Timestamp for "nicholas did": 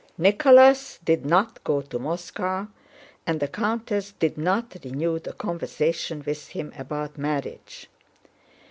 0.17-1.27